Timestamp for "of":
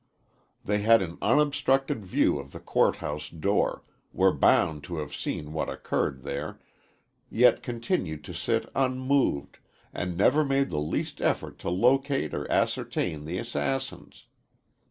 2.39-2.53